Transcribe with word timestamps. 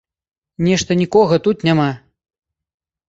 Нешта 0.67 0.97
нікога 1.01 1.39
тут 1.49 1.57
няма! 1.71 1.89